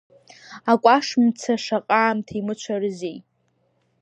[0.71, 3.17] Акәаш-мца шаҟа аамҭа имыцәарызеи!